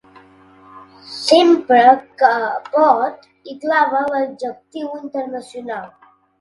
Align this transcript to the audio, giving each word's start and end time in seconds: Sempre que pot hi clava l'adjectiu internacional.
Sempre 1.17 1.83
que 2.23 2.31
pot 2.79 3.29
hi 3.53 3.57
clava 3.67 4.03
l'adjectiu 4.17 4.93
internacional. 5.05 5.89